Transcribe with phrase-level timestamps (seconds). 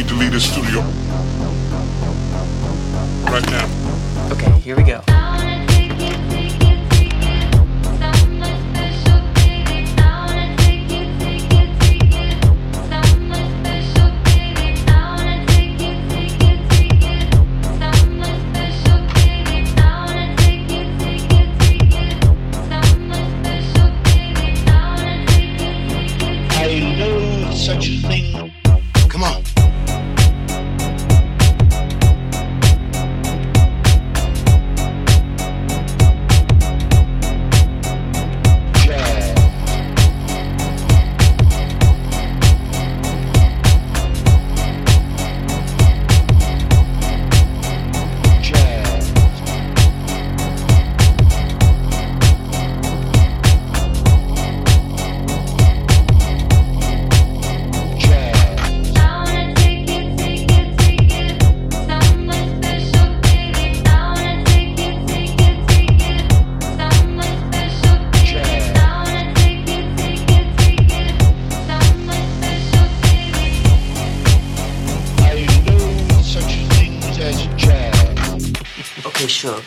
[0.00, 0.80] need to leave the studio.
[3.30, 4.32] Right now.
[4.32, 5.29] Okay, here we go.
[79.30, 79.62] Sure.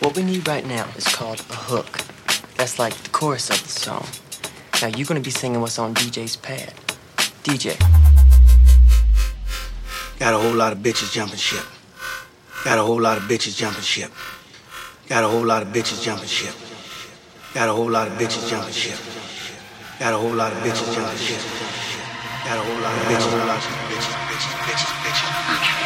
[0.00, 1.98] What we need right now is called a hook.
[2.56, 4.06] That's like the chorus of the song.
[4.82, 6.74] Now you're gonna be singing what's on DJ's pad.
[7.42, 7.74] DJ.
[10.18, 11.64] Got a whole lot of bitches jumping ship.
[12.64, 14.12] Got a whole lot of bitches jumping ship.
[15.08, 16.54] Got a whole lot of bitches jumping ship.
[17.54, 18.98] Got a whole lot of bitches jumping ship.
[19.98, 21.40] Got a whole lot of bitches jumping ship.
[22.44, 23.32] Got a whole lot of bitches,
[23.88, 25.85] bitches, bitches, bitches, bitches.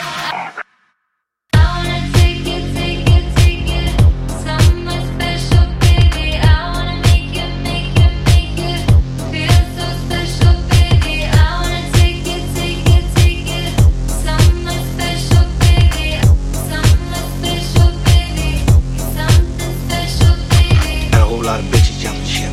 [22.00, 22.50] Jumping ship.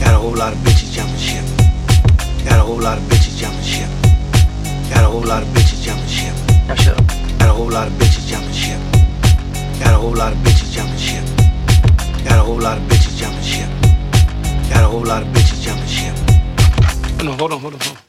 [0.00, 1.44] Got a whole lot of bitches jumping ship.
[2.48, 3.90] Got a whole lot of bitches jumping ship.
[4.88, 6.34] Got a whole lot of bitches jumping ship.
[6.66, 7.06] Now shut up.
[7.38, 8.80] Got a whole lot of bitches jumping ship.
[9.84, 11.24] Got a whole lot of bitches jumping ship.
[12.24, 13.68] Got a whole lot of bitches jumping ship.
[14.72, 16.16] Got a whole lot of bitches jumping ship.
[17.22, 18.02] No, hold on, hold on, hold on.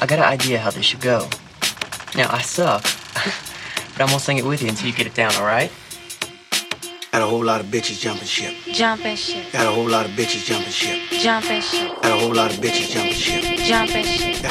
[0.00, 1.28] I got an idea how this should go.
[2.14, 2.82] Now I suck,
[3.94, 5.72] but I'm gonna sing it with you until you get it down, alright?
[7.12, 8.54] Got a whole lot of bitches jumping ship.
[8.72, 10.98] Jumping ship, Got a whole lot of bitches jumping ship.
[11.10, 13.58] jumping ship, Got a whole lot of bitches jumping ship.
[13.66, 14.42] jumping ship.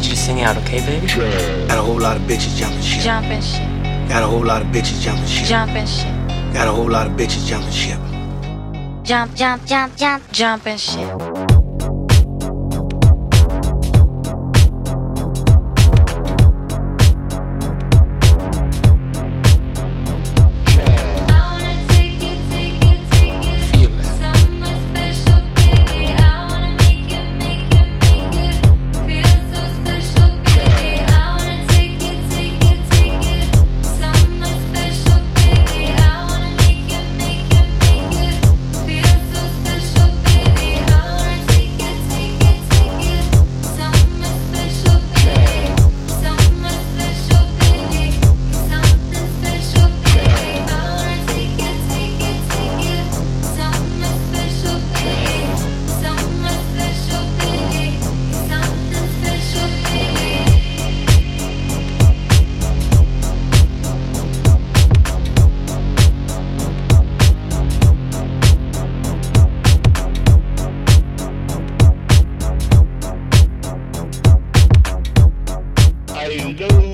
[0.00, 1.06] Need you to sing out, okay, baby?
[1.68, 3.02] Got a whole lot of bitches jumping ship.
[3.02, 5.46] Jumping ship, Got a whole lot of bitches jumping ship.
[5.46, 6.08] jumping ship,
[6.54, 7.98] Got a whole lot of bitches jumping ship.
[9.04, 11.59] jump, jump, jump, jump, jumping ship,
[76.30, 76.89] Hey, yo.